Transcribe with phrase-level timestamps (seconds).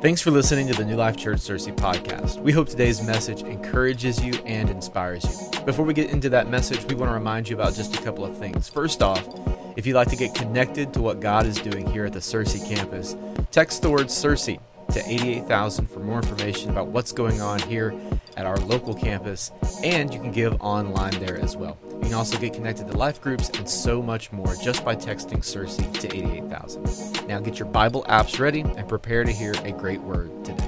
[0.00, 2.40] Thanks for listening to the New Life Church Searcy podcast.
[2.40, 5.60] We hope today's message encourages you and inspires you.
[5.64, 8.24] Before we get into that message, we want to remind you about just a couple
[8.24, 8.68] of things.
[8.68, 9.28] First off,
[9.76, 12.64] if you'd like to get connected to what God is doing here at the Searcy
[12.64, 13.16] campus,
[13.50, 14.60] text the word Searcy
[14.92, 17.92] to 88000 for more information about what's going on here
[18.36, 19.50] at our local campus,
[19.82, 21.76] and you can give online there as well.
[21.98, 25.38] You can also get connected to life groups and so much more just by texting
[25.38, 27.26] Searcy to 88000.
[27.26, 30.64] Now get your Bible apps ready and prepare to hear a great word today.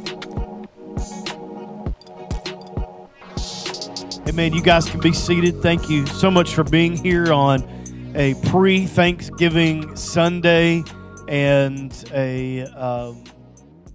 [4.25, 4.53] Hey Amen.
[4.53, 5.63] You guys can be seated.
[5.63, 7.63] Thank you so much for being here on
[8.15, 10.85] a pre Thanksgiving Sunday
[11.29, 12.65] and a.
[12.65, 13.25] Um,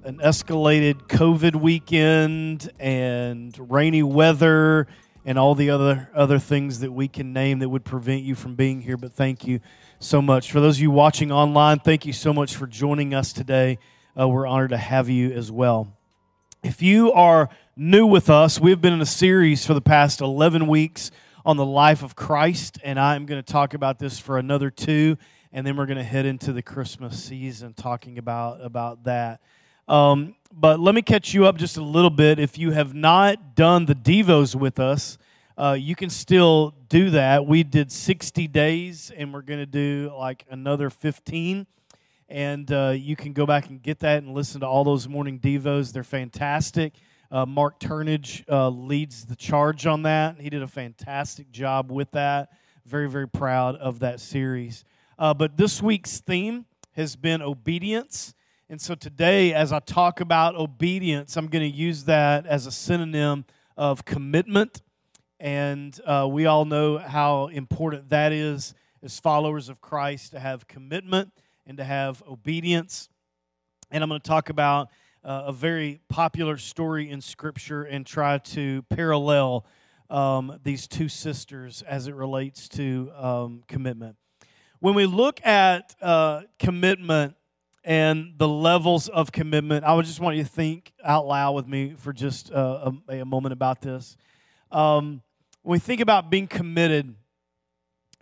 [0.06, 4.88] an escalated COVID weekend and rainy weather
[5.26, 8.56] and all the other other things that we can name that would prevent you from
[8.56, 8.96] being here.
[8.96, 9.60] But thank you
[10.00, 11.80] so much for those of you watching online.
[11.80, 13.80] Thank you so much for joining us today.
[14.18, 15.92] Uh, we're honored to have you as well.
[16.64, 20.68] If you are new with us, we've been in a series for the past 11
[20.68, 21.12] weeks
[21.46, 25.18] on the life of Christ, and I'm going to talk about this for another two,
[25.52, 29.42] and then we're going to head into the Christmas season talking about about that.
[29.88, 32.40] Um, but let me catch you up just a little bit.
[32.40, 35.18] If you have not done the Devos with us,
[35.58, 37.46] uh, you can still do that.
[37.46, 41.68] We did 60 days, and we're going to do like another 15.
[42.28, 45.40] And uh, you can go back and get that and listen to all those morning
[45.40, 45.92] Devos.
[45.94, 46.94] They're fantastic.
[47.32, 50.40] Uh, Mark Turnage uh, leads the charge on that.
[50.40, 52.52] He did a fantastic job with that.
[52.86, 54.86] Very, very proud of that series.
[55.18, 58.35] Uh, but this week's theme has been obedience.
[58.68, 62.72] And so today, as I talk about obedience, I'm going to use that as a
[62.72, 63.46] synonym
[63.78, 64.82] of commitment.
[65.40, 70.68] And uh, we all know how important that is as followers of Christ to have
[70.68, 71.32] commitment
[71.68, 73.08] and to have obedience.
[73.92, 74.90] And I'm going to talk about
[75.24, 79.68] uh, a very popular story in Scripture and try to parallel
[80.10, 84.16] um, these two sisters as it relates to um, commitment.
[84.80, 87.36] When we look at uh, commitment,
[87.86, 89.86] and the levels of commitment.
[89.86, 93.20] I would just want you to think out loud with me for just uh, a,
[93.20, 94.18] a, moment about this.
[94.72, 95.22] Um,
[95.62, 97.16] when we think about being committed,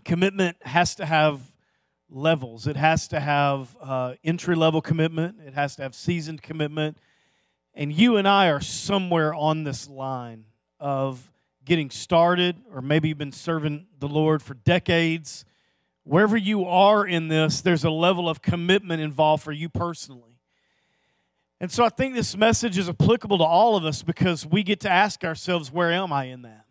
[0.03, 1.41] commitment has to have
[2.09, 2.67] levels.
[2.67, 6.97] It has to have uh, entry level commitment, it has to have seasoned commitment.
[7.73, 10.45] And you and I are somewhere on this line
[10.79, 11.31] of
[11.65, 15.45] getting started, or maybe you've been serving the Lord for decades
[16.03, 20.39] wherever you are in this, there's a level of commitment involved for you personally.
[21.59, 24.81] And so I think this message is applicable to all of us because we get
[24.81, 26.65] to ask ourselves, where am I in that?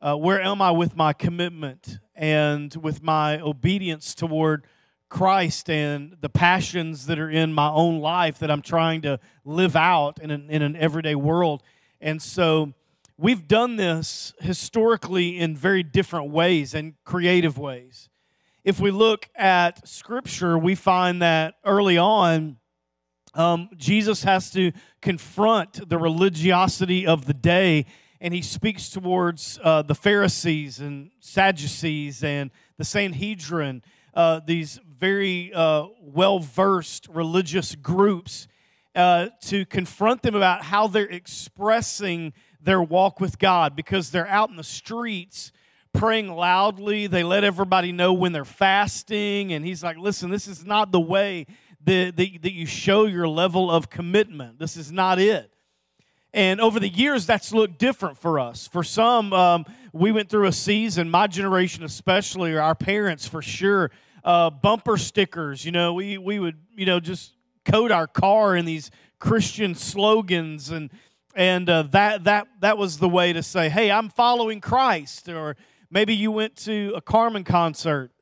[0.00, 4.66] Uh, where am I with my commitment and with my obedience toward
[5.10, 9.76] Christ and the passions that are in my own life that I'm trying to live
[9.76, 11.62] out in an, in an everyday world?
[12.00, 12.72] And so
[13.18, 18.08] we've done this historically in very different ways and creative ways
[18.64, 22.58] if we look at Scripture, we find that early on,
[23.34, 27.86] um, Jesus has to confront the religiosity of the day,
[28.20, 33.82] and he speaks towards uh, the Pharisees and Sadducees and the Sanhedrin,
[34.14, 38.46] uh, these very uh, well versed religious groups,
[38.94, 44.50] uh, to confront them about how they're expressing their walk with God because they're out
[44.50, 45.50] in the streets
[45.92, 47.06] praying loudly.
[47.06, 49.52] They let everybody know when they're fasting.
[49.52, 51.46] And he's like, listen, this is not the way
[51.84, 54.58] that, that, that you show your level of commitment.
[54.58, 55.50] This is not it.
[56.34, 58.66] And over the years, that's looked different for us.
[58.66, 63.42] For some, um, we went through a season, my generation especially, or our parents for
[63.42, 63.90] sure,
[64.24, 65.64] uh, bumper stickers.
[65.64, 67.32] You know, we, we would, you know, just
[67.66, 70.90] coat our car in these Christian slogans and
[71.34, 75.56] and uh, that that that was the way to say, "Hey, I'm following Christ," or
[75.92, 78.12] Maybe you went to a Carmen concert.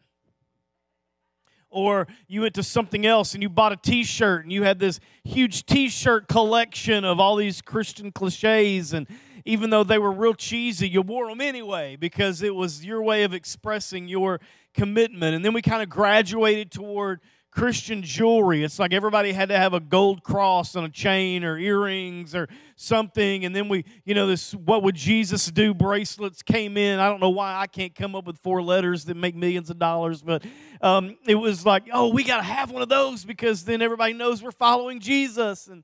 [1.73, 4.81] Or you went to something else and you bought a t shirt and you had
[4.81, 8.93] this huge t shirt collection of all these Christian cliches.
[8.93, 9.07] And
[9.45, 13.23] even though they were real cheesy, you wore them anyway because it was your way
[13.23, 14.41] of expressing your
[14.75, 15.37] commitment.
[15.37, 18.63] And then we kind of graduated toward Christian jewelry.
[18.63, 22.49] It's like everybody had to have a gold cross on a chain or earrings or
[22.77, 23.45] something.
[23.45, 27.01] And then we, you know, this what would Jesus do bracelets came in.
[27.01, 29.79] I don't know why I can't come up with four letters that make millions of
[29.79, 30.45] dollars, but
[30.81, 34.13] um, it was like, oh, we got to have one of those because then everybody
[34.13, 35.67] knows we're following Jesus.
[35.67, 35.83] And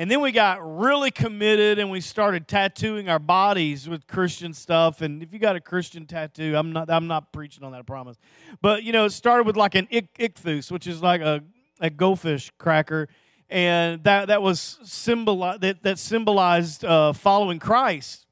[0.00, 5.02] and then we got really committed and we started tattooing our bodies with Christian stuff.
[5.02, 7.82] And if you got a Christian tattoo, I'm not I'm not preaching on that, I
[7.82, 8.16] promise.
[8.62, 11.42] But you know, it started with like an ik- ichthus, which is like a,
[11.82, 13.08] a goldfish cracker.
[13.50, 18.24] and that that was symbol that that symbolized uh, following Christ.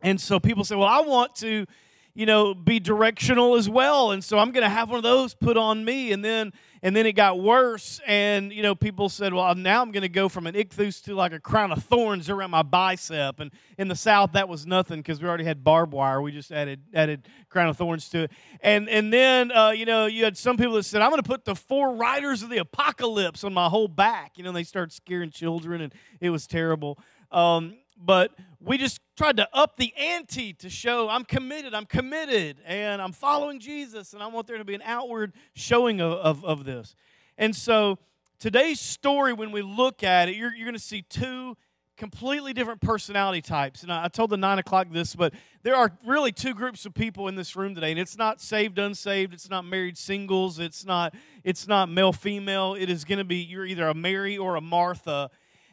[0.00, 1.66] And so people say, "Well, I want to."
[2.12, 4.10] you know, be directional as well.
[4.10, 6.10] And so I'm going to have one of those put on me.
[6.10, 8.00] And then, and then it got worse.
[8.06, 11.14] And, you know, people said, well, now I'm going to go from an ichthus to
[11.14, 13.40] like a crown of thorns around my bicep.
[13.40, 16.22] And in the South, that was nothing because we already had barbed wire.
[16.22, 18.32] We just added, added crown of thorns to it.
[18.62, 21.28] And, and then, uh, you know, you had some people that said, I'm going to
[21.28, 24.32] put the four riders of the apocalypse on my whole back.
[24.36, 26.98] You know, they started scaring children and it was terrible.
[27.30, 32.58] Um, but we just tried to up the ante to show I'm committed, I'm committed,
[32.66, 36.44] and I'm following Jesus, and I want there to be an outward showing of, of,
[36.44, 36.94] of this.
[37.38, 37.98] And so
[38.38, 41.56] today's story, when we look at it, you're, you're going to see two
[42.00, 43.82] completely different personality types.
[43.82, 46.94] And I, I told the nine o'clock this, but there are really two groups of
[46.94, 50.84] people in this room today, and it's not saved, unsaved, it's not married singles, it's
[50.86, 51.14] not
[51.44, 52.74] it's not male, female.
[52.74, 55.30] It is going to be you're either a Mary or a Martha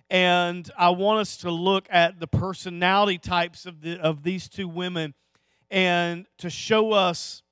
[0.09, 4.67] and I want us to look at the personality types of, the, of these two
[4.67, 5.13] women
[5.69, 7.43] and to show us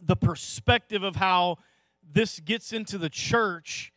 [0.00, 1.58] the perspective of how
[2.10, 3.92] this gets into the church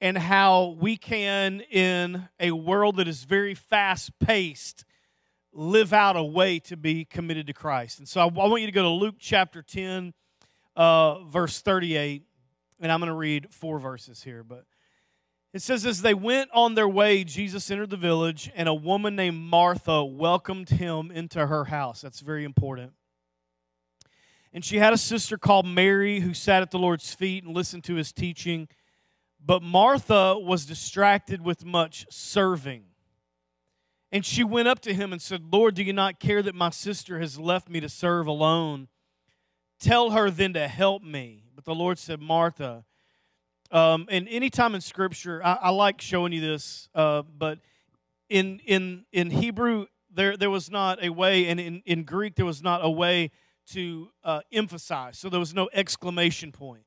[0.00, 4.84] and how we can, in a world that is very fast paced,
[5.52, 7.98] live out a way to be committed to Christ.
[7.98, 10.14] And so I, want you to go to Luke chapter 10,
[10.74, 12.22] uh, verse 38,
[12.80, 14.42] and I'm going to read four verses here.
[14.42, 14.64] But
[15.52, 19.16] it says, As they went on their way, Jesus entered the village, and a woman
[19.16, 22.00] named Martha welcomed him into her house.
[22.00, 22.92] That's very important.
[24.52, 27.84] And she had a sister called Mary who sat at the Lord's feet and listened
[27.84, 28.68] to his teaching.
[29.44, 32.84] But Martha was distracted with much serving.
[34.12, 36.70] And she went up to him and said, Lord, do you not care that my
[36.70, 38.88] sister has left me to serve alone?
[39.78, 41.44] Tell her then to help me.
[41.54, 42.84] But the Lord said, Martha,
[43.70, 47.58] um, and anytime in Scripture, I, I like showing you this, uh, but
[48.28, 52.46] in in in Hebrew there there was not a way, and in, in Greek there
[52.46, 53.30] was not a way
[53.68, 55.18] to uh, emphasize.
[55.18, 56.82] So there was no exclamation point.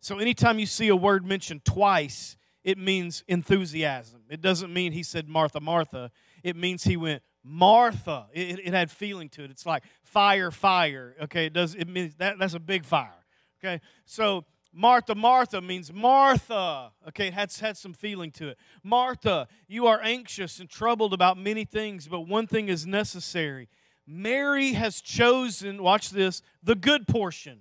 [0.00, 4.22] So anytime you see a word mentioned twice, it means enthusiasm.
[4.28, 6.10] It doesn't mean he said Martha, Martha.
[6.42, 8.26] It means he went Martha.
[8.32, 9.50] It, it had feeling to it.
[9.50, 11.14] It's like fire, fire.
[11.22, 11.74] Okay, it does.
[11.74, 13.24] It means that that's a big fire.
[13.58, 14.44] Okay, so
[14.78, 16.92] Martha, Martha means Martha.
[17.08, 18.58] Okay, it had, had some feeling to it.
[18.82, 23.70] Martha, you are anxious and troubled about many things, but one thing is necessary.
[24.06, 27.60] Mary has chosen, watch this, the good portion.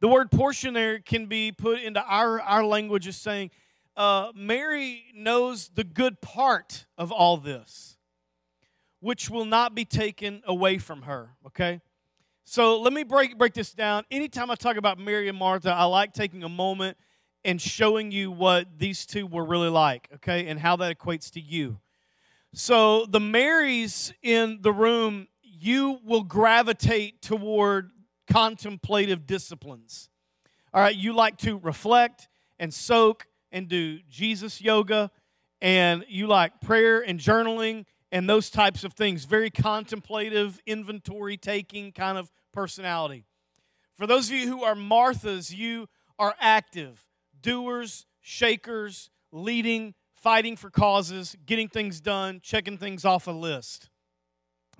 [0.00, 3.52] The word portion there can be put into our, our language as saying,
[3.96, 7.96] uh, Mary knows the good part of all this,
[8.98, 11.30] which will not be taken away from her.
[11.46, 11.80] Okay?
[12.50, 14.04] So let me break, break this down.
[14.10, 16.96] Anytime I talk about Mary and Martha, I like taking a moment
[17.44, 21.40] and showing you what these two were really like, okay, and how that equates to
[21.40, 21.78] you.
[22.54, 27.90] So the Marys in the room, you will gravitate toward
[28.26, 30.08] contemplative disciplines.
[30.72, 32.28] All right, you like to reflect
[32.58, 35.10] and soak and do Jesus yoga,
[35.60, 39.26] and you like prayer and journaling and those types of things.
[39.26, 43.24] Very contemplative, inventory taking kind of personality.
[43.96, 45.88] For those of you who are Marthas, you
[46.18, 47.06] are active,
[47.40, 53.90] doers, shakers, leading, fighting for causes, getting things done, checking things off a list.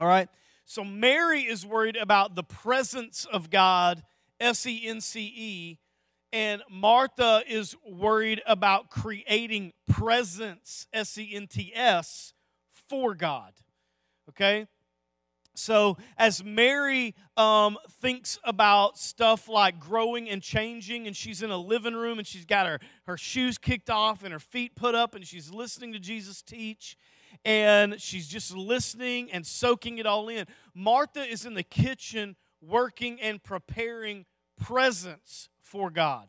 [0.00, 0.28] All right?
[0.64, 4.02] So Mary is worried about the presence of God,
[4.40, 5.78] S E N C E,
[6.32, 12.34] and Martha is worried about creating presence, S E N T S,
[12.88, 13.52] for God.
[14.30, 14.66] Okay?
[15.58, 21.58] So, as Mary um, thinks about stuff like growing and changing, and she's in a
[21.58, 25.14] living room and she's got her, her shoes kicked off and her feet put up,
[25.14, 26.96] and she's listening to Jesus teach,
[27.44, 30.46] and she's just listening and soaking it all in.
[30.74, 36.28] Martha is in the kitchen working and preparing presents for God.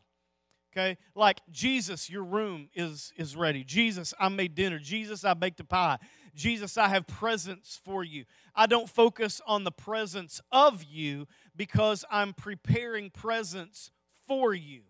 [0.72, 0.98] Okay?
[1.14, 3.64] Like Jesus, your room is is ready.
[3.64, 4.78] Jesus, I made dinner.
[4.78, 5.98] Jesus, I baked a pie.
[6.34, 8.24] Jesus, I have presents for you.
[8.54, 13.90] I don't focus on the presence of you because I'm preparing presents
[14.26, 14.82] for you.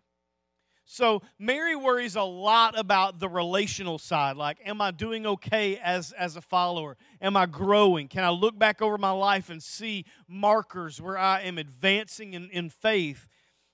[0.85, 4.35] So Mary worries a lot about the relational side.
[4.35, 6.97] Like, am I doing okay as, as a follower?
[7.21, 8.09] Am I growing?
[8.09, 12.49] Can I look back over my life and see markers where I am advancing in,
[12.49, 13.29] in faith?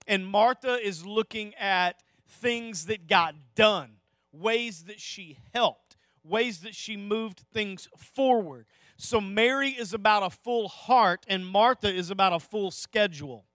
[0.06, 3.94] And Martha is looking at things that got done,
[4.32, 5.87] ways that she helped
[6.28, 8.66] ways that she moved things forward.
[8.98, 13.46] So Mary is about a full heart, and Martha is about a full schedule.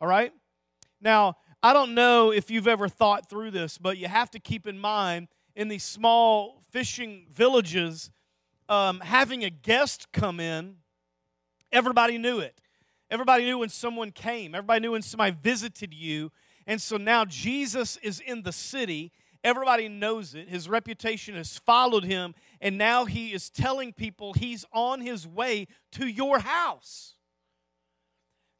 [0.00, 0.32] All right?
[1.00, 4.66] Now, I don't know if you've ever thought through this, but you have to keep
[4.66, 8.10] in mind in these small fishing villages,
[8.68, 10.76] um, having a guest come in,
[11.70, 12.58] everybody knew it.
[13.10, 16.32] Everybody knew when someone came, everybody knew when somebody visited you.
[16.66, 19.12] And so now Jesus is in the city.
[19.44, 20.48] Everybody knows it.
[20.48, 22.34] His reputation has followed him.
[22.60, 27.16] And now he is telling people he's on his way to your house.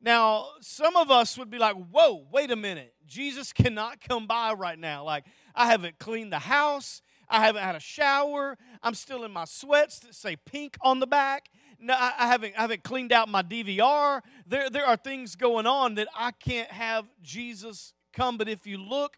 [0.01, 2.93] Now, some of us would be like, whoa, wait a minute.
[3.07, 5.05] Jesus cannot come by right now.
[5.05, 5.25] Like,
[5.55, 7.03] I haven't cleaned the house.
[7.29, 8.59] I haven't had a shower.
[8.83, 11.49] I'm still in my sweats that say pink on the back.
[11.79, 14.23] No, I, I haven't, I haven't cleaned out my DVR.
[14.47, 18.37] There, there are things going on that I can't have Jesus come.
[18.37, 19.17] But if you look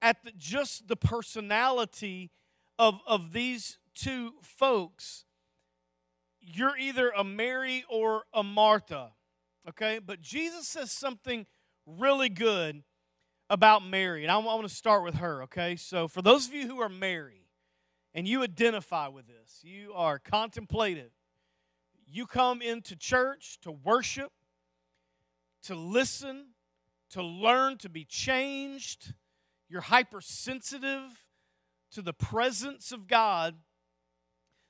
[0.00, 2.30] at the, just the personality
[2.78, 5.24] of, of these two folks,
[6.40, 9.12] you're either a Mary or a Martha
[9.68, 9.98] okay?
[9.98, 11.46] But Jesus says something
[11.86, 12.82] really good
[13.50, 15.76] about Mary, and I want to start with her, okay?
[15.76, 17.46] So, for those of you who are Mary
[18.14, 21.10] and you identify with this, you are contemplative,
[22.06, 24.32] you come into church to worship,
[25.62, 26.48] to listen,
[27.10, 29.14] to learn, to be changed,
[29.68, 31.26] you're hypersensitive
[31.92, 33.56] to the presence of God.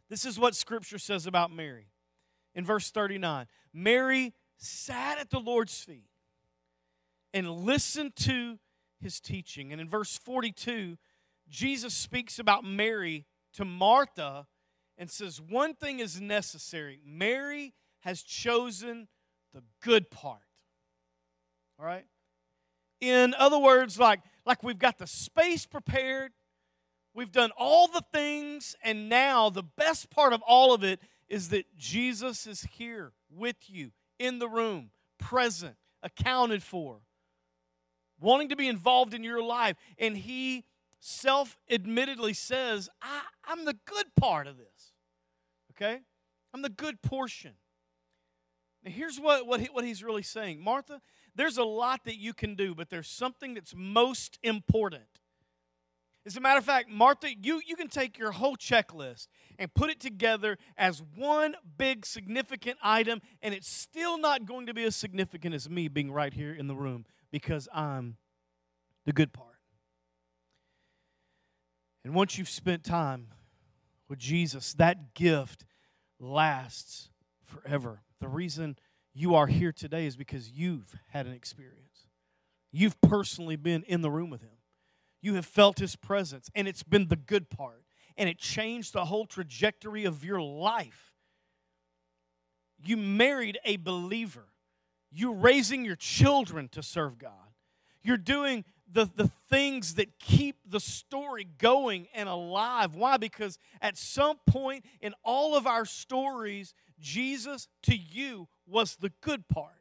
[0.09, 1.89] This is what Scripture says about Mary.
[2.55, 6.09] In verse 39, Mary sat at the Lord's feet
[7.33, 8.59] and listened to
[9.01, 9.73] his teaching.
[9.73, 10.97] And in verse 42,
[11.49, 14.47] Jesus speaks about Mary to Martha
[14.97, 17.01] and says, One thing is necessary.
[17.05, 19.09] Mary has chosen
[19.55, 20.43] the good part.
[21.79, 22.07] All right?
[23.01, 26.33] In other words, like, like we've got the space prepared,
[27.15, 31.51] we've done all the things, and now the best part of all of it is
[31.51, 37.01] that Jesus is here with you in the room, present, accounted for,
[38.21, 39.77] wanting to be involved in your life.
[39.99, 40.65] And he
[41.01, 44.93] self admittedly says, I, I'm the good part of this.
[45.73, 46.01] Okay?
[46.53, 47.53] I'm the good portion.
[48.83, 51.01] Now, here's what, what, he, what he's really saying Martha,
[51.39, 55.05] there's a lot that you can do, but there's something that's most important.
[56.27, 59.89] As a matter of fact, Martha, you, you can take your whole checklist and put
[59.89, 64.97] it together as one big significant item, and it's still not going to be as
[64.97, 68.17] significant as me being right here in the room because I'm
[69.07, 69.61] the good part.
[72.05, 73.29] And once you've spent time
[74.09, 75.65] with Jesus, that gift
[76.19, 77.11] lasts
[77.45, 78.03] forever.
[78.21, 78.77] The reason
[79.19, 82.07] you are here today is because you've had an experience.
[82.71, 84.59] You've personally been in the room with Him.
[85.21, 87.83] You have felt His presence, and it's been the good part,
[88.17, 91.15] and it changed the whole trajectory of your life.
[92.85, 94.47] You married a believer,
[95.11, 97.33] you're raising your children to serve God.
[98.03, 102.95] You're doing the, the things that keep the story going and alive.
[102.95, 103.17] Why?
[103.17, 109.49] Because at some point in all of our stories, Jesus to you was the good
[109.49, 109.73] part.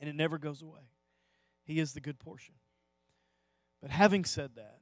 [0.00, 0.80] And it never goes away.
[1.64, 2.54] He is the good portion.
[3.80, 4.78] But having said that,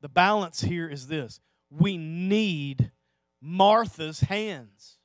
[0.00, 2.90] the balance here is this we need
[3.40, 4.98] Martha's hands.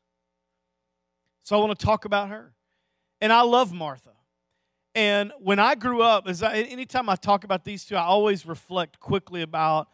[1.43, 2.53] So I want to talk about her.
[3.19, 4.11] And I love Martha.
[4.93, 8.45] And when I grew up, as I, anytime I talk about these two, I always
[8.45, 9.87] reflect quickly about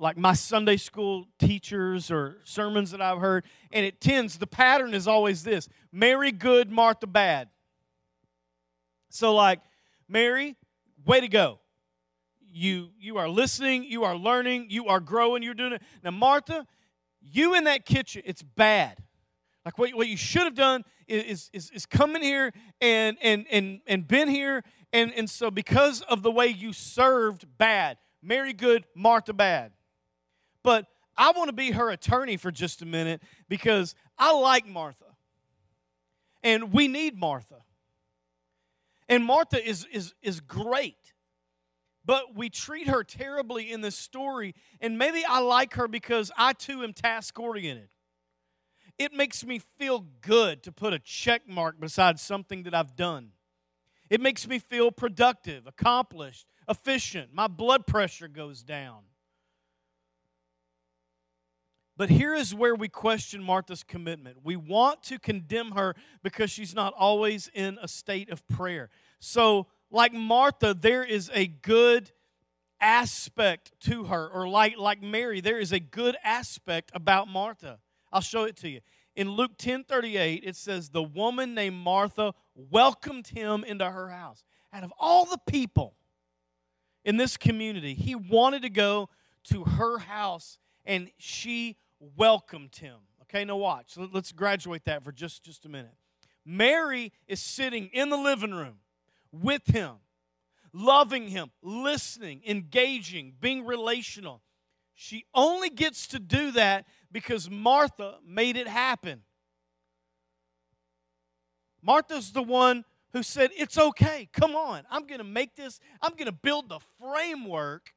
[0.00, 3.44] like my Sunday school teachers or sermons that I've heard.
[3.72, 7.48] And it tends, the pattern is always this Mary good, Martha bad.
[9.10, 9.60] So, like,
[10.08, 10.56] Mary,
[11.04, 11.60] way to go
[12.52, 15.82] you you are listening, you are learning, you are growing, you're doing it.
[16.02, 16.66] Now, Martha,
[17.20, 18.98] you in that kitchen, it's bad.
[19.64, 23.46] Like what, what you should have done is, is, is come in here and, and,
[23.50, 24.62] and, and been here.
[24.92, 27.98] And, and so because of the way you served, bad.
[28.22, 29.72] Mary good, Martha bad.
[30.62, 30.86] But
[31.16, 35.04] I want to be her attorney for just a minute because I like Martha.
[36.42, 37.62] And we need Martha.
[39.08, 40.96] And Martha is, is, is great
[42.04, 44.54] but we treat her terribly in this story.
[44.80, 47.90] And maybe I like her because I too am task oriented.
[48.98, 53.30] It makes me feel good to put a check mark beside something that I've done.
[54.08, 57.32] It makes me feel productive, accomplished, efficient.
[57.32, 59.02] My blood pressure goes down.
[62.00, 64.38] But here is where we question Martha's commitment.
[64.42, 68.88] We want to condemn her because she's not always in a state of prayer.
[69.18, 72.10] So like Martha, there is a good
[72.80, 77.78] aspect to her, or like, like Mary, there is a good aspect about Martha.
[78.10, 78.80] I'll show it to you.
[79.14, 84.42] In Luke 10 38, it says, The woman named Martha welcomed him into her house.
[84.72, 85.96] out of all the people
[87.04, 89.10] in this community, he wanted to go
[89.50, 91.76] to her house and she
[92.16, 92.96] welcomed him.
[93.22, 93.96] Okay, now watch.
[93.96, 95.94] Let's graduate that for just, just a minute.
[96.44, 98.78] Mary is sitting in the living room
[99.30, 99.96] with him,
[100.72, 104.42] loving him, listening, engaging, being relational.
[104.94, 109.22] She only gets to do that because Martha made it happen.
[111.82, 116.12] Martha's the one who said, It's okay, come on, I'm going to make this, I'm
[116.12, 117.94] going to build the framework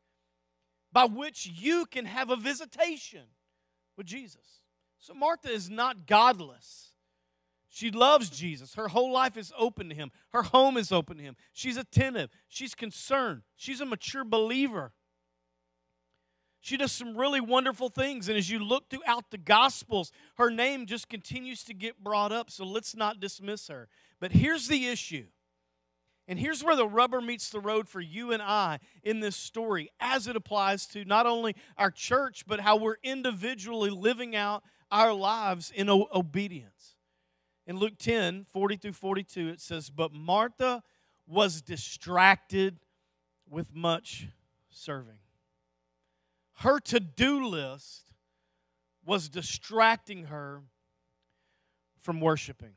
[0.91, 3.23] by which you can have a visitation
[3.97, 4.61] with Jesus.
[4.99, 6.93] So Martha is not godless.
[7.69, 8.75] She loves Jesus.
[8.75, 10.11] Her whole life is open to him.
[10.31, 11.35] Her home is open to him.
[11.53, 12.29] She's attentive.
[12.47, 13.41] She's concerned.
[13.55, 14.93] She's a mature believer.
[16.61, 18.29] She does some really wonderful things.
[18.29, 22.49] And as you look throughout the Gospels, her name just continues to get brought up.
[22.49, 23.89] So let's not dismiss her.
[24.19, 25.25] But here's the issue.
[26.27, 29.89] And here's where the rubber meets the road for you and I in this story
[29.99, 35.11] as it applies to not only our church, but how we're individually living out our
[35.11, 36.95] lives in obedience.
[37.65, 40.81] In Luke 10 40 through 42, it says, But Martha
[41.27, 42.77] was distracted
[43.49, 44.27] with much
[44.69, 45.19] serving.
[46.57, 48.11] Her to do list
[49.05, 50.61] was distracting her
[51.99, 52.73] from worshiping.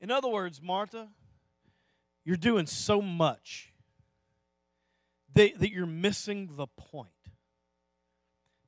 [0.00, 1.08] In other words, Martha,
[2.28, 3.72] you're doing so much
[5.32, 7.08] that, that you're missing the point.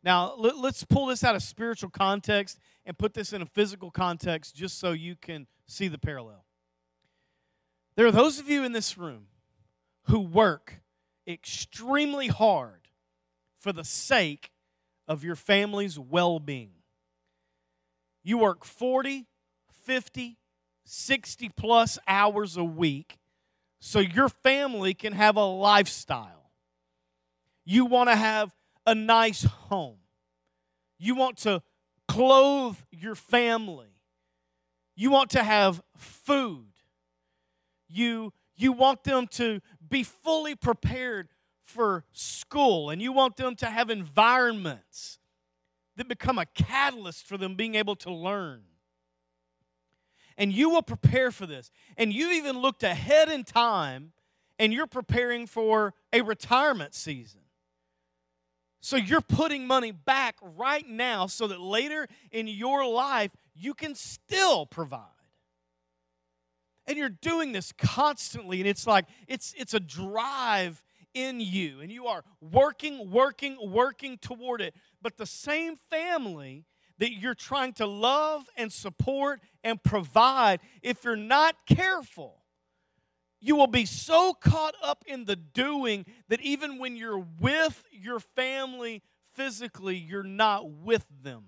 [0.02, 3.90] Now, let, us pull this out of spiritual context and put this in a physical
[3.90, 6.46] context just so you can see the parallel.
[7.96, 9.26] There are those of you in this room
[10.04, 10.80] who work
[11.28, 12.88] extremely hard
[13.58, 14.52] for the sake
[15.06, 16.76] of your family's well being.
[18.22, 19.26] You work 40,
[19.84, 20.38] 50,
[20.86, 23.18] 60 plus hours a week
[23.80, 26.50] so your family can have a lifestyle.
[27.64, 28.54] You want to have
[28.86, 29.98] a nice home.
[30.98, 31.62] You want to
[32.06, 33.94] clothe your family.
[34.94, 36.66] You want to have food.
[37.88, 41.28] You, you want them to be fully prepared
[41.64, 45.18] for school, and you want them to have environments
[45.96, 48.62] that become a catalyst for them being able to learn.
[50.40, 51.70] And you will prepare for this.
[51.98, 54.12] And you even looked ahead in time
[54.58, 57.42] and you're preparing for a retirement season.
[58.80, 63.94] So you're putting money back right now so that later in your life you can
[63.94, 65.04] still provide.
[66.86, 71.92] And you're doing this constantly and it's like it's it's a drive in you and
[71.92, 74.74] you are working working working toward it.
[75.02, 76.64] But the same family
[77.00, 82.40] that you're trying to love and support and provide if you're not careful
[83.40, 88.20] you will be so caught up in the doing that even when you're with your
[88.20, 89.02] family
[89.34, 91.44] physically, you're not with them.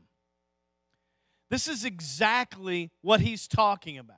[1.51, 4.17] This is exactly what he's talking about.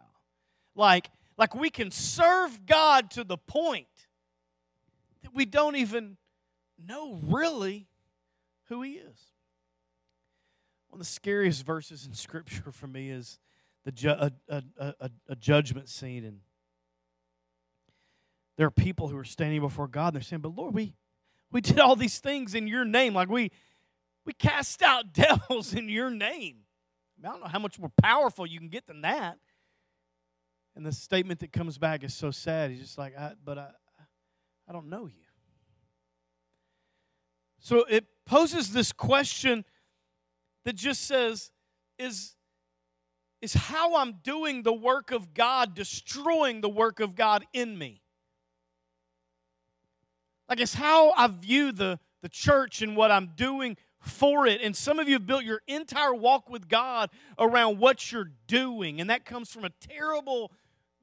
[0.77, 3.89] Like, like we can serve God to the point
[5.23, 6.17] that we don't even
[6.79, 7.89] know really
[8.69, 9.19] who he is.
[10.91, 13.41] One of the scariest verses in Scripture for me is
[13.85, 16.41] the ju- a, a, a, a judgment scene and
[18.57, 20.95] there are people who are standing before God and they're saying, But Lord, we,
[21.51, 23.15] we did all these things in your name.
[23.15, 23.51] Like we,
[24.25, 26.59] we cast out devils in your name.
[27.25, 29.39] I, don't know how much more powerful you can get than that.
[30.77, 32.71] And the statement that comes back is so sad.
[32.71, 33.69] He's just like, I, But I,
[34.69, 35.15] I don't know you.
[37.61, 39.65] So it poses this question
[40.65, 41.51] that just says,
[41.99, 42.35] Is,
[43.45, 48.01] is how I'm doing the work of God destroying the work of God in me?
[50.49, 54.61] Like it's how I view the, the church and what I'm doing for it.
[54.63, 59.01] And some of you have built your entire walk with God around what you're doing.
[59.01, 60.51] And that comes from a terrible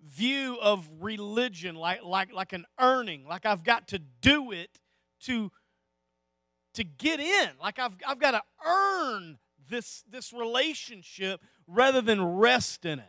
[0.04, 4.80] view of religion, like, like, like an earning, like I've got to do it
[5.22, 5.52] to,
[6.74, 7.50] to get in.
[7.62, 9.38] Like I've, I've got to earn
[9.72, 13.06] this, this relationship rather than rest in it.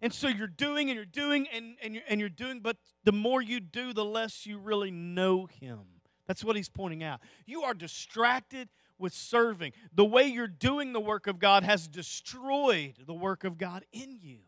[0.00, 3.12] And so you're doing and you're doing and, and, you're, and you're doing, but the
[3.12, 5.80] more you do, the less you really know Him.
[6.26, 7.20] That's what He's pointing out.
[7.46, 8.68] You are distracted
[8.98, 9.72] with serving.
[9.92, 14.18] The way you're doing the work of God has destroyed the work of God in
[14.20, 14.38] you.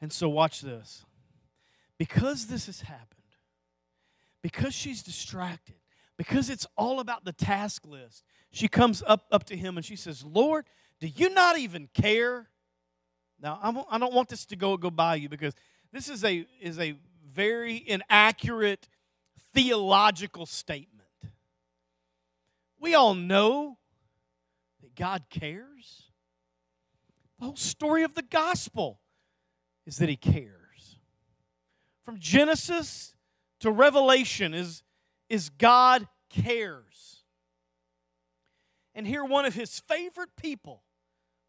[0.00, 1.04] And so, watch this.
[1.98, 3.20] Because this has happened,
[4.42, 5.76] because she's distracted,
[6.16, 9.96] because it's all about the task list, she comes up, up to him and she
[9.96, 10.66] says, Lord,
[11.00, 12.48] do you not even care
[13.40, 13.58] Now,
[13.90, 15.54] I don't want this to go go by you because
[15.92, 16.94] this is a is a
[17.26, 18.88] very inaccurate
[19.52, 21.08] theological statement.
[22.78, 23.78] We all know
[24.80, 26.10] that God cares.
[27.38, 29.00] The whole story of the gospel
[29.86, 30.98] is that He cares.
[32.04, 33.14] From Genesis
[33.60, 34.82] to Revelation is,
[35.28, 37.11] is God cares.
[38.94, 40.82] And hear one of His favorite people,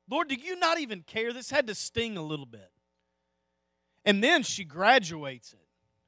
[0.09, 1.33] Lord, do you not even care?
[1.33, 2.71] This had to sting a little bit.
[4.05, 5.59] And then she graduates it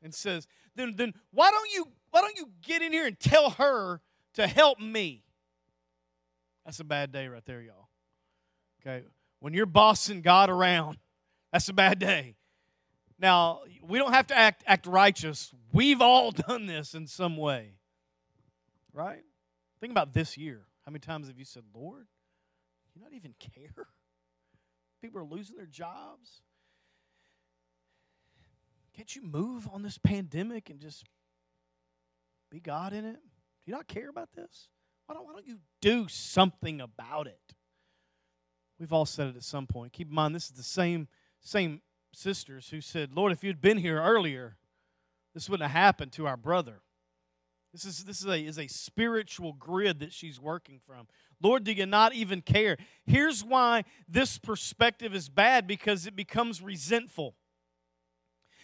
[0.03, 3.49] and says, then, then why don't you why don't you get in here and tell
[3.51, 3.99] her
[4.35, 5.23] to help me?
[6.63, 7.89] That's a bad day right there, y'all.
[8.81, 9.05] Okay.
[9.39, 10.97] When you're bossing God around,
[11.51, 12.35] that's a bad day.
[13.19, 15.53] Now, we don't have to act, act righteous.
[15.73, 17.73] We've all done this in some way.
[18.93, 19.23] Right?
[19.81, 20.61] Think about this year.
[20.85, 22.07] How many times have you said, Lord,
[22.93, 23.87] you not even care?
[25.01, 26.41] People are losing their jobs.
[28.95, 31.03] Can't you move on this pandemic and just
[32.49, 33.15] be God in it?
[33.15, 34.69] Do you not care about this?
[35.05, 37.55] Why don't, why don't you do something about it?
[38.79, 39.93] We've all said it at some point.
[39.93, 41.07] Keep in mind, this is the same,
[41.41, 41.81] same
[42.13, 44.57] sisters who said, Lord, if you'd been here earlier,
[45.33, 46.81] this wouldn't have happened to our brother.
[47.75, 51.07] This is, this is, a, is a spiritual grid that she's working from.
[51.43, 52.77] Lord, do you not even care?
[53.05, 57.35] Here's why this perspective is bad because it becomes resentful.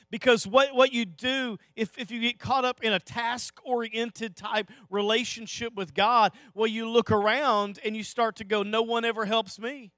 [0.10, 4.38] Because what, what you do, if, if you get caught up in a task oriented
[4.38, 9.04] type relationship with God, well, you look around and you start to go, No one
[9.04, 9.92] ever helps me.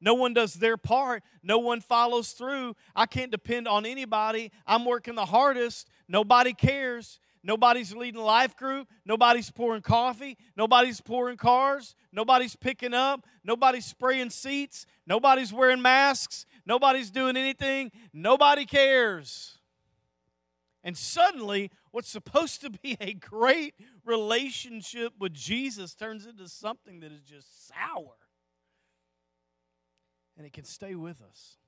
[0.00, 1.22] No one does their part.
[1.42, 2.74] No one follows through.
[2.94, 4.50] I can't depend on anybody.
[4.66, 5.90] I'm working the hardest.
[6.08, 7.18] Nobody cares.
[7.46, 8.88] Nobody's leading life group.
[9.04, 10.36] Nobody's pouring coffee.
[10.56, 11.94] Nobody's pouring cars.
[12.12, 13.24] Nobody's picking up.
[13.44, 14.84] Nobody's spraying seats.
[15.06, 16.44] Nobody's wearing masks.
[16.66, 17.92] Nobody's doing anything.
[18.12, 19.58] Nobody cares.
[20.82, 27.12] And suddenly, what's supposed to be a great relationship with Jesus turns into something that
[27.12, 28.16] is just sour.
[30.36, 31.58] And it can stay with us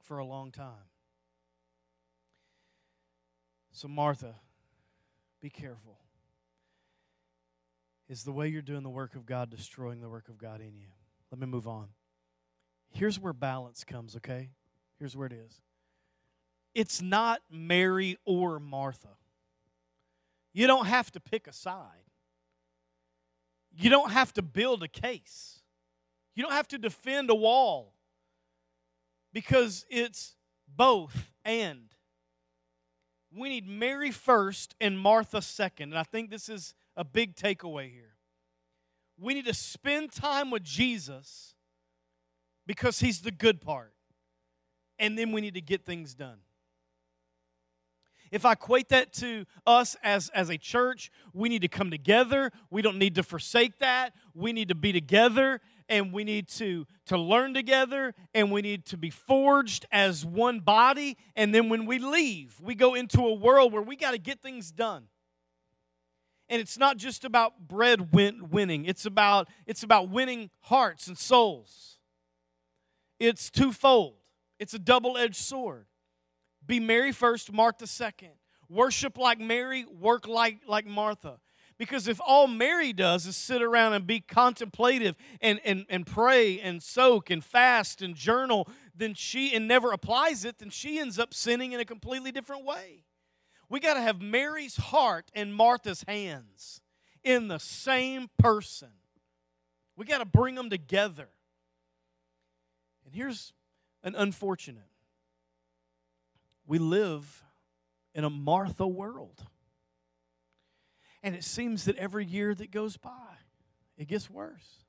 [0.00, 0.88] for a long time.
[3.72, 4.36] So, Martha,
[5.44, 5.98] be careful.
[8.08, 10.74] Is the way you're doing the work of God destroying the work of God in
[10.74, 10.86] you?
[11.30, 11.88] Let me move on.
[12.88, 14.48] Here's where balance comes, okay?
[14.98, 15.60] Here's where it is
[16.74, 19.18] it's not Mary or Martha.
[20.54, 22.08] You don't have to pick a side,
[23.76, 25.60] you don't have to build a case,
[26.34, 27.92] you don't have to defend a wall
[29.34, 30.36] because it's
[30.74, 31.90] both and.
[33.36, 35.90] We need Mary first and Martha second.
[35.90, 38.14] And I think this is a big takeaway here.
[39.18, 41.54] We need to spend time with Jesus
[42.66, 43.92] because he's the good part.
[44.98, 46.38] And then we need to get things done.
[48.30, 52.50] If I equate that to us as, as a church, we need to come together.
[52.70, 54.12] We don't need to forsake that.
[54.34, 58.86] We need to be together and we need to, to learn together and we need
[58.86, 61.16] to be forged as one body.
[61.36, 64.40] And then when we leave, we go into a world where we got to get
[64.40, 65.04] things done.
[66.48, 71.16] And it's not just about bread win- winning, it's about, it's about winning hearts and
[71.16, 71.94] souls
[73.18, 74.14] it's twofold.
[74.58, 75.86] It's a double edged sword.
[76.66, 78.32] Be Mary first, Martha second.
[78.68, 81.38] Worship like Mary, work like, like Martha.
[81.76, 86.60] Because if all Mary does is sit around and be contemplative and, and, and pray
[86.60, 91.18] and soak and fast and journal, then she and never applies it, then she ends
[91.18, 93.04] up sinning in a completely different way.
[93.68, 96.80] We got to have Mary's heart and Martha's hands
[97.24, 98.90] in the same person.
[99.96, 101.28] We got to bring them together.
[103.04, 103.52] And here's
[104.02, 104.82] an unfortunate
[106.66, 107.42] we live
[108.14, 109.42] in a Martha world.
[111.24, 113.38] And it seems that every year that goes by,
[113.96, 114.84] it gets worse.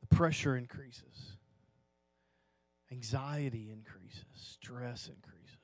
[0.00, 1.36] The pressure increases,
[2.90, 5.58] anxiety increases, stress increases.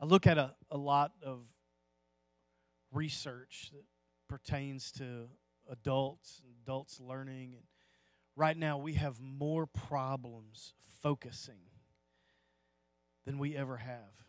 [0.00, 1.44] I look at a, a lot of
[2.92, 3.84] research that
[4.28, 5.28] pertains to
[5.70, 7.54] adults, and adults learning.
[7.54, 7.62] And
[8.34, 11.60] right now, we have more problems focusing
[13.24, 14.27] than we ever have.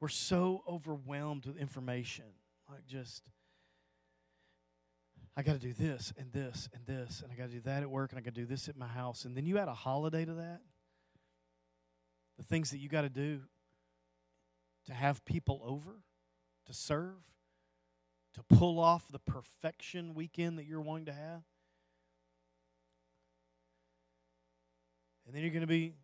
[0.00, 2.26] We're so overwhelmed with information.
[2.70, 3.22] Like, just,
[5.36, 7.82] I got to do this and this and this, and I got to do that
[7.82, 9.24] at work, and I got to do this at my house.
[9.24, 10.60] And then you add a holiday to that.
[12.38, 13.40] The things that you got to do
[14.86, 16.02] to have people over,
[16.66, 17.14] to serve,
[18.34, 21.42] to pull off the perfection weekend that you're wanting to have.
[25.26, 25.94] And then you're going to be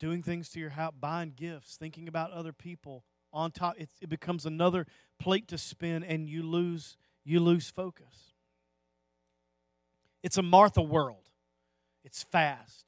[0.00, 3.76] doing things to your house, buying gifts, thinking about other people on top.
[3.78, 4.86] It, it becomes another
[5.18, 8.32] plate to spin, and you lose you lose focus.
[10.22, 11.28] It's a Martha world.
[12.04, 12.84] It's fast.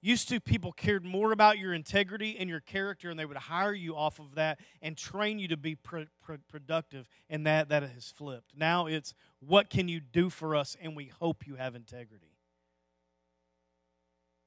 [0.00, 3.74] Used to, people cared more about your integrity and your character, and they would hire
[3.74, 7.82] you off of that and train you to be pr- pr- productive, and that, that
[7.82, 8.52] has flipped.
[8.56, 12.36] Now it's what can you do for us, and we hope you have integrity.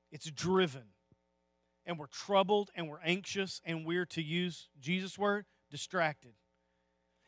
[0.10, 0.84] It's driven,
[1.86, 6.34] and we're troubled, and we're anxious, and we're, to use Jesus' word, distracted.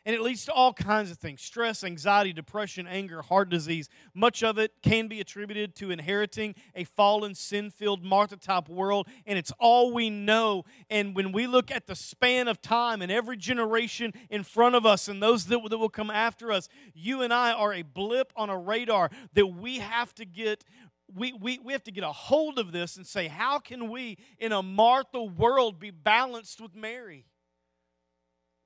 [0.06, 3.88] And it leads to all kinds of things stress, anxiety, depression, anger, heart disease.
[4.14, 9.08] Much of it can be attributed to inheriting a fallen, sin filled, Martha type world,
[9.26, 10.66] and it's all we know.
[10.90, 14.86] And when we look at the span of time and every generation in front of
[14.86, 18.34] us and those that, that will come after us, you and I are a blip
[18.36, 20.66] on a radar that we have to get
[21.14, 24.18] we, we, we have to get a hold of this and say, how can we,
[24.40, 27.26] in a Martha world, be balanced with Mary?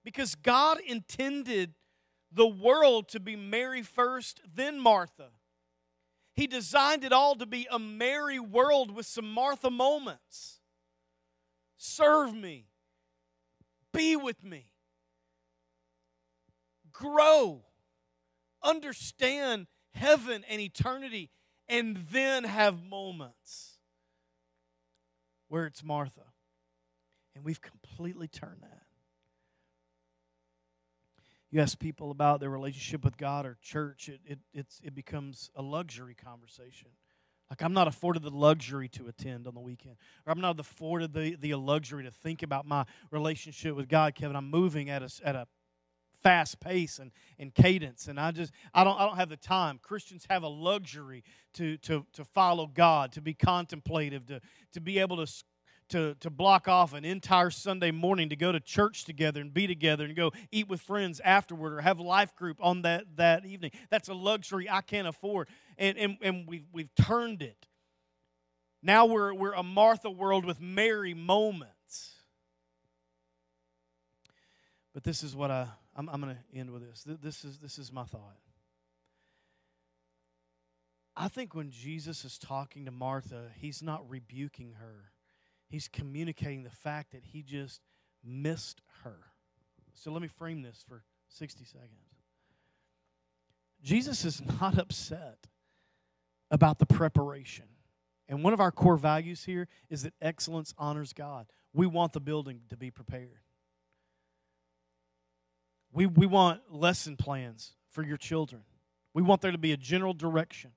[0.04, 1.74] Because God intended
[2.32, 5.30] the world to be Mary first, then Martha.
[6.36, 10.60] He designed it all to be a Mary world with some Martha moments.
[11.78, 12.68] Serve me,
[13.94, 14.68] be with me,
[16.92, 17.64] grow,
[18.64, 21.32] understand heaven and eternity,
[21.70, 23.78] and then have moments
[25.48, 26.26] where it's Martha.
[27.36, 28.84] And we've completely turned that.
[31.52, 35.62] You ask people about their relationship with God or church, it, it, it becomes a
[35.62, 36.90] luxury conversation.
[37.50, 41.14] Like, I'm not afforded the luxury to attend on the weekend, or I'm not afforded
[41.14, 44.36] the, the luxury to think about my relationship with God, Kevin.
[44.36, 45.48] I'm moving at a, at a
[46.24, 49.80] fast pace and, and cadence and i just I don't, I don't have the time
[49.82, 51.24] christians have a luxury
[51.56, 54.42] to, to, to follow god to be contemplative to,
[54.74, 55.32] to be able to
[55.90, 59.68] to, to block off an entire Sunday morning to go to church together and be
[59.68, 63.46] together and go eat with friends afterward or have a life group on that, that
[63.46, 63.72] evening.
[63.90, 65.48] That's a luxury I can't afford.
[65.78, 67.68] And, and, and we've, we've turned it.
[68.84, 71.74] Now we're, we're a Martha world with Mary moments.
[74.94, 77.04] But this is what I, I'm, I'm going to end with this.
[77.22, 78.38] This is, this is my thought.
[81.16, 85.12] I think when Jesus is talking to Martha, he's not rebuking her
[85.70, 87.82] He's communicating the fact that he just
[88.24, 89.18] missed her.
[89.94, 91.92] So let me frame this for 60 seconds.
[93.84, 95.48] Jesus is not upset
[96.50, 97.66] about the preparation.
[98.30, 101.48] And one of our core values here is that excellence honors God.
[101.74, 103.40] We want the building to be prepared.
[105.98, 108.62] We, we want lesson plans for your children.
[109.16, 110.74] We want there to be a general direction.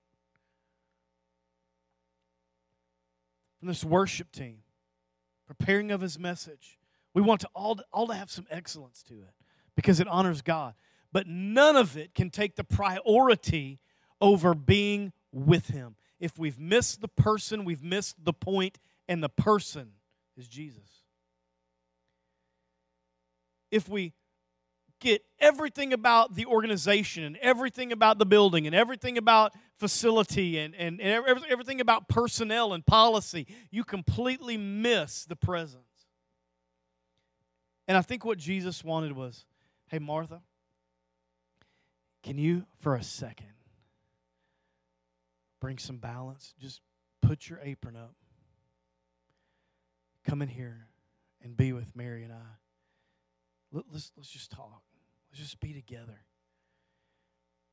[3.58, 4.60] From this worship team,
[5.46, 6.78] preparing of his message.
[7.12, 9.34] We want to all, to all to have some excellence to it
[9.76, 10.72] because it honors God.
[11.12, 13.78] But none of it can take the priority
[14.22, 15.96] over being with him.
[16.18, 19.90] If we've missed the person, we've missed the point, and the person
[20.38, 21.04] is Jesus.
[23.70, 24.14] If we
[25.00, 30.74] get everything about the organization and everything about the building and everything about facility and,
[30.74, 35.84] and, and everything about personnel and policy, you completely miss the presence.
[37.88, 39.44] And I think what Jesus wanted was
[39.88, 40.40] hey, Martha,
[42.22, 43.48] can you, for a second,
[45.60, 46.54] bring some balance?
[46.60, 46.80] Just
[47.22, 48.14] put your apron up.
[50.24, 50.86] Come in here
[51.42, 52.46] and be with Mary and I.
[53.72, 54.82] Let's, let's just talk.
[55.30, 56.20] Let's just be together.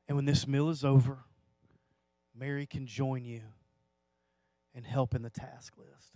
[0.08, 1.20] And when this meal is over,
[2.36, 3.41] Mary can join you
[4.74, 6.13] and help in the task list.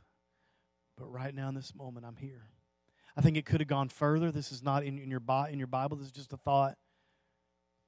[0.97, 2.49] But right now, in this moment, I'm here.
[3.17, 4.31] I think it could have gone further.
[4.31, 6.77] This is not in, in, your, in your Bible, this is just a thought.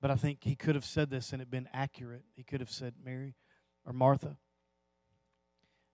[0.01, 2.23] But I think he could have said this and it been accurate.
[2.35, 3.35] He could have said, Mary
[3.85, 4.37] or Martha,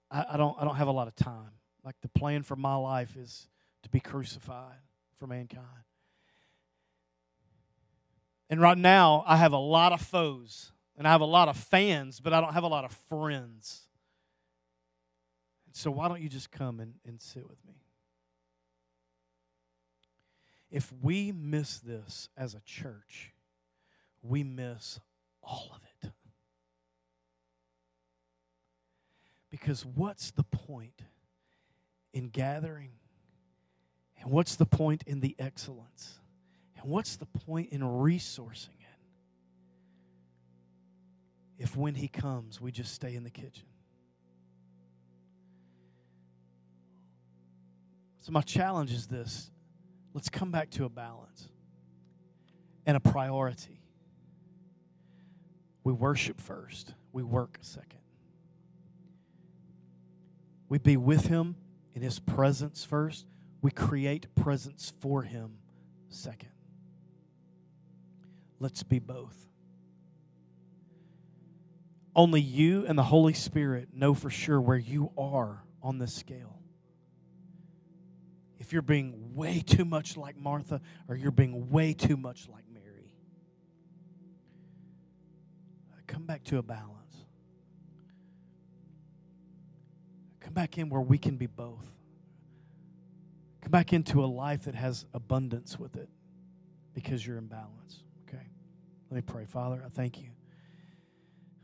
[0.09, 1.51] I, I, don't, I don't have a lot of time.
[1.83, 3.47] Like the plan for my life is
[3.83, 4.79] to be crucified
[5.15, 5.65] for mankind.
[8.49, 11.55] And right now, I have a lot of foes and I have a lot of
[11.55, 13.83] fans, but I don't have a lot of friends.
[15.71, 17.75] So, why don't you just come and, and sit with me?
[20.71, 23.33] If we miss this as a church,
[24.21, 24.99] we miss
[25.41, 26.11] all of it.
[29.49, 31.01] Because what's the point
[32.13, 32.91] in gathering?
[34.21, 36.19] And what's the point in the excellence?
[36.81, 38.99] And what's the point in resourcing it
[41.57, 43.65] if when He comes, we just stay in the kitchen?
[48.21, 49.51] So, my challenge is this
[50.13, 51.49] let's come back to a balance
[52.85, 53.81] and a priority.
[55.83, 57.99] We worship first, we work second.
[60.69, 61.55] We be with Him
[61.93, 63.25] in His presence first,
[63.61, 65.57] we create presence for Him
[66.07, 66.51] second.
[68.59, 69.35] Let's be both.
[72.15, 76.59] Only you and the Holy Spirit know for sure where you are on this scale.
[78.59, 82.65] If you're being way too much like Martha or you're being way too much like
[82.73, 83.13] Mary,
[86.07, 87.15] come back to a balance.
[90.41, 91.87] Come back in where we can be both.
[93.61, 96.09] Come back into a life that has abundance with it
[96.93, 98.03] because you're in balance.
[99.09, 99.45] Let me pray.
[99.45, 100.29] Father, I thank you.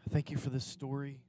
[0.06, 1.20] I thank you for this story.